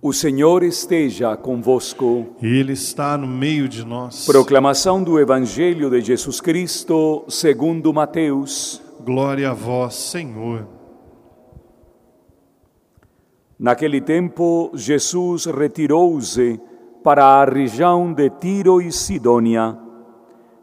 [0.00, 2.26] O Senhor esteja convosco.
[2.42, 4.26] Ele está no meio de nós.
[4.26, 8.82] Proclamação do Evangelho de Jesus Cristo, segundo Mateus.
[9.00, 10.68] Glória a vós, Senhor.
[13.58, 16.60] Naquele tempo, Jesus retirou-se
[17.02, 19.78] para a região de Tiro e Sidônia.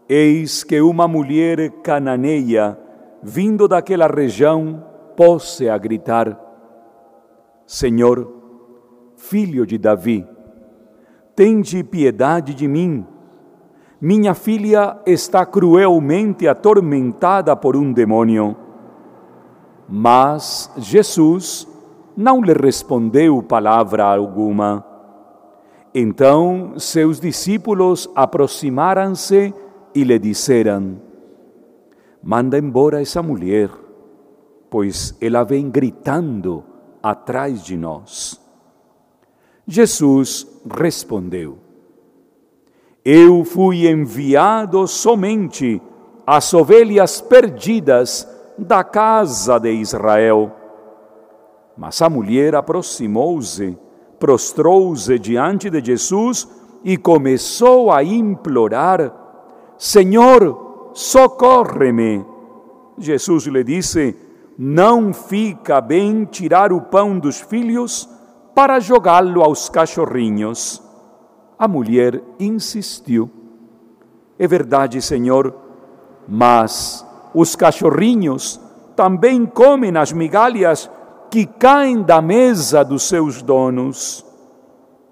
[0.08, 2.78] Eis que uma mulher cananeia,
[3.24, 4.86] vindo daquela região,
[5.18, 6.40] pôs-se a gritar:
[7.66, 8.43] Senhor,
[9.24, 10.28] filho de Davi,
[11.34, 13.06] tende piedade de mim.
[14.00, 18.56] Minha filha está cruelmente atormentada por um demônio.
[19.88, 21.66] Mas Jesus
[22.18, 24.86] não lhe respondeu palavra alguma.
[25.96, 29.54] Então seus discípulos aproximaram-se
[29.96, 30.98] e lhe disseram:
[32.22, 33.70] Manda embora essa mulher,
[34.70, 36.62] pois ela vem gritando
[37.02, 38.43] atrás de nós.
[39.68, 41.58] Jesus respondeu:
[43.04, 45.82] Eu fui enviado somente
[46.28, 50.52] às ovelhas perdidas da casa de Israel.
[51.78, 53.78] Mas a mulher aproximou-se,
[54.20, 56.48] prostrou-se diante de Jesus
[56.84, 59.14] e começou a implorar:
[59.78, 62.26] Senhor, socorre-me.
[62.98, 64.16] Jesus lhe disse:
[64.58, 68.13] Não fica bem tirar o pão dos filhos
[68.54, 70.82] para jogá-lo aos cachorrinhos.
[71.58, 73.30] A mulher insistiu:
[74.38, 75.56] É verdade, Senhor,
[76.28, 78.60] mas os cachorrinhos
[78.96, 80.90] também comem as migalhas
[81.30, 84.26] que caem da mesa dos seus donos.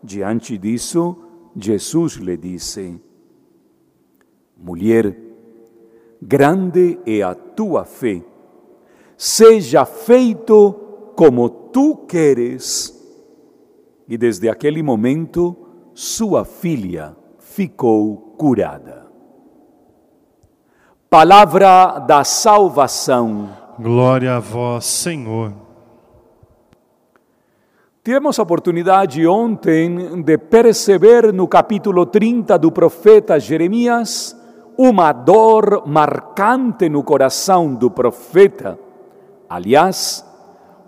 [0.03, 1.17] Diante disso,
[1.55, 3.01] Jesus lhe disse:
[4.57, 5.17] Mulher,
[6.21, 8.21] grande é a tua fé,
[9.17, 10.73] seja feito
[11.15, 13.00] como tu queres.
[14.11, 15.55] E desde aquele momento,
[15.93, 19.07] sua filha ficou curada.
[21.09, 23.47] Palavra da salvação.
[23.79, 25.53] Glória a vós, Senhor.
[28.03, 34.35] Tivemos a oportunidade ontem de perceber no capítulo 30 do profeta Jeremias
[34.77, 38.77] uma dor marcante no coração do profeta.
[39.49, 40.29] Aliás,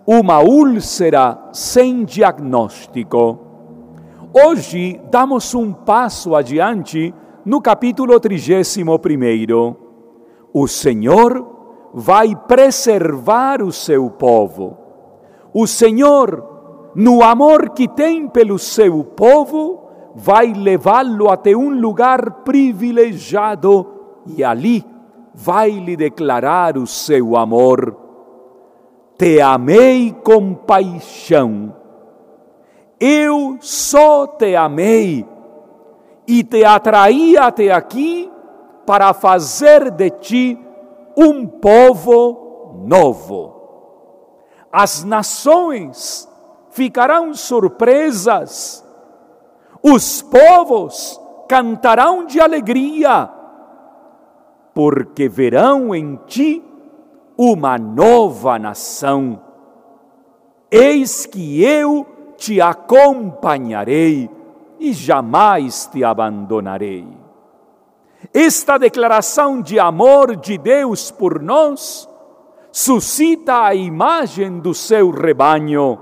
[0.06, 3.38] uma úlcera sem diagnóstico.
[4.32, 9.76] Hoje damos um passo adiante no capítulo 31.
[10.52, 14.76] O Senhor vai preservar o seu povo.
[15.52, 16.54] O Senhor
[16.94, 19.82] no amor que tem pelo seu povo,
[20.14, 23.86] vai levá-lo até um lugar privilegiado
[24.26, 24.84] e ali
[25.34, 28.03] vai lhe declarar o seu amor.
[29.16, 31.74] Te amei com paixão.
[32.98, 35.26] Eu só te amei
[36.26, 38.30] e te atraí até aqui
[38.86, 40.58] para fazer de ti
[41.16, 43.54] um povo novo.
[44.72, 46.28] As nações
[46.70, 48.84] ficarão surpresas.
[49.82, 53.30] Os povos cantarão de alegria,
[54.74, 56.64] porque verão em ti
[57.36, 59.40] uma nova nação.
[60.70, 62.06] Eis que eu
[62.36, 64.30] te acompanharei
[64.78, 67.06] e jamais te abandonarei.
[68.32, 72.08] Esta declaração de amor de Deus por nós
[72.72, 75.98] suscita a imagem do seu rebanho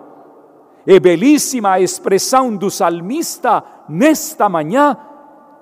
[0.87, 4.97] e belíssima expressão do salmista nesta manhã,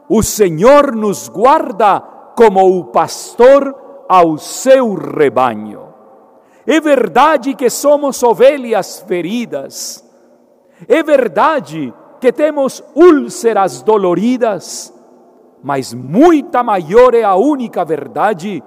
[0.08, 2.00] o Senhor nos guarda
[2.37, 5.94] como o pastor ao seu rebanho.
[6.66, 10.04] É verdade que somos ovelhas feridas,
[10.88, 14.93] é verdade que temos úlceras doloridas,
[15.62, 18.60] mas muita maior é a única verdade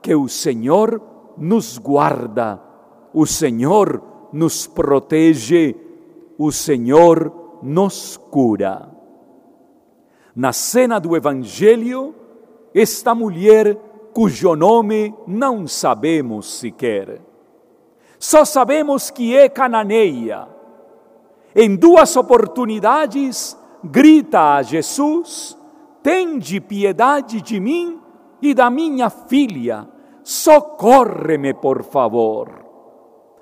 [0.00, 1.02] que o Senhor
[1.36, 2.62] nos guarda,
[3.12, 4.00] o Senhor
[4.32, 5.74] nos protege,
[6.38, 8.88] o Senhor nos cura.
[10.36, 12.14] Na cena do Evangelho,
[12.72, 17.20] esta mulher, cujo nome não sabemos sequer,
[18.18, 20.48] só sabemos que é cananeia.
[21.54, 25.56] Em duas oportunidades, grita a Jesus:
[26.02, 28.00] Tende piedade de mim
[28.42, 29.88] e da minha filha,
[30.22, 32.64] socorre-me, por favor.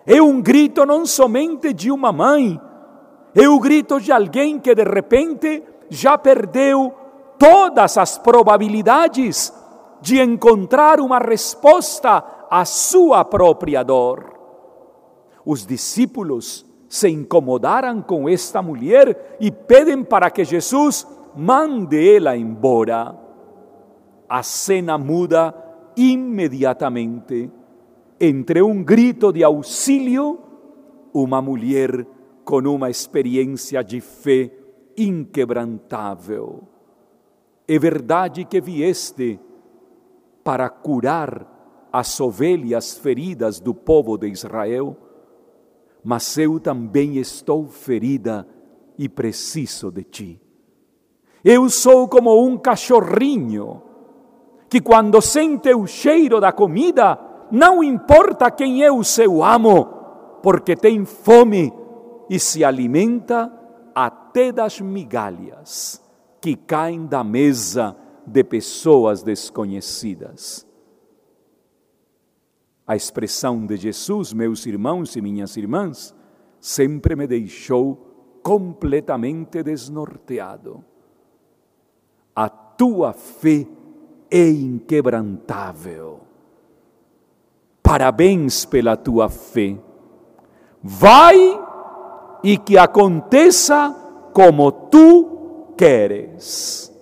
[0.06, 2.60] É um grito não somente de uma mãe,
[3.34, 6.94] é o grito de alguém que de repente já perdeu
[7.38, 9.52] todas as probabilidades
[10.06, 14.38] de encontrar uma resposta à sua própria dor.
[15.44, 21.05] Os discípulos se incomodaram com esta mulher e pedem para que Jesus
[21.35, 23.19] mande ela embora.
[24.29, 25.53] A cena muda
[25.97, 27.50] imediatamente.
[28.20, 30.38] Entre um grito de auxílio,
[31.12, 32.06] uma mulher
[32.44, 34.53] com uma experiência de fé
[34.97, 36.62] inquebrantável.
[37.67, 39.41] É verdade que vieste
[40.46, 44.96] para curar as ovelhas feridas do povo de Israel,
[46.04, 48.46] mas eu também estou ferida
[48.96, 50.40] e preciso de ti.
[51.44, 53.82] Eu sou como um cachorrinho
[54.69, 57.19] que, quando sente o cheiro da comida,
[57.50, 59.84] não importa quem é o seu amo,
[60.44, 61.72] porque tem fome
[62.31, 63.52] e se alimenta
[63.93, 66.00] até das migalhas
[66.40, 67.96] que caem da mesa
[68.26, 70.67] de pessoas desconhecidas.
[72.87, 76.14] A expressão de Jesus, meus irmãos e minhas irmãs,
[76.61, 80.84] sempre me deixou completamente desnorteado.
[82.34, 83.67] A tua fé
[84.31, 86.20] é inquebrantável.
[87.82, 89.79] Parabéns pela tua fé.
[90.82, 91.37] Vai
[92.43, 93.94] e que aconteça
[94.32, 96.95] como tu queres.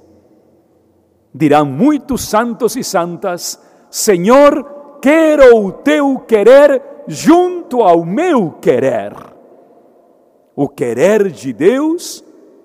[1.34, 3.60] Dirão muitos santos e santas:
[3.90, 9.12] Senhor, quero o teu querer junto ao meu querer.
[10.54, 12.24] O querer de Deus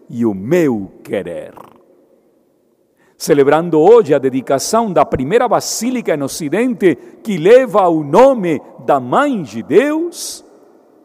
[0.10, 1.54] e o meu querer.
[3.18, 9.42] Celebrando hoje a dedicação da primeira basílica no Ocidente que leva o nome da Mãe
[9.42, 10.46] de Deus,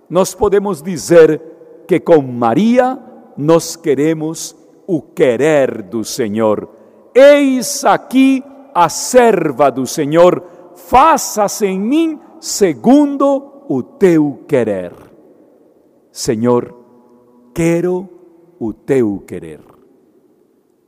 [0.08, 1.40] nós podemos dizer
[1.88, 2.99] que com Maria
[3.37, 4.55] nós queremos
[4.87, 6.84] o querer do Senhor.
[7.14, 8.43] Eis aqui
[8.75, 10.43] a serva do Senhor,
[10.75, 14.93] faça-se em mim segundo o teu querer.
[16.11, 16.75] Senhor,
[17.55, 18.08] quero
[18.58, 19.61] o teu querer.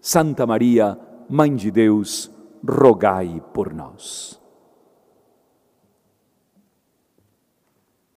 [0.01, 2.31] Santa Maria, Mãe de Deus,
[2.69, 4.41] rogai por nós.